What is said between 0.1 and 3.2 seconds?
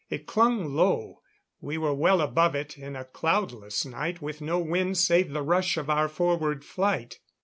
clung low; we were well above it, in a